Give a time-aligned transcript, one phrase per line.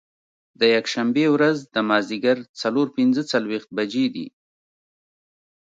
[0.59, 4.27] د یکشنبې ورځ د مازدیګر څلور پنځه څلوېښت بجې دي.